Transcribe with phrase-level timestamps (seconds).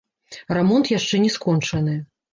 [0.57, 1.95] Рамонт яшчэ не скончаны.